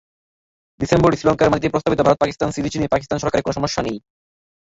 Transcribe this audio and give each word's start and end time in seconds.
ডিসেম্বরে 0.79 1.15
শ্রীলঙ্কার 1.17 1.49
মাটিতে 1.49 1.73
প্রস্তাবিত 1.73 1.99
ভারত-পাকিস্তান 2.01 2.49
সিরিজ 2.51 2.73
নিয়ে 2.77 2.93
পাকিস্তান 2.93 3.17
সরকারের 3.19 3.45
কোনো 3.45 3.57
সমস্যা 3.59 3.81
নেই। 3.83 3.97